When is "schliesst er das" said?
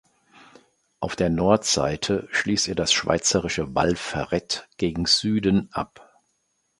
2.31-2.91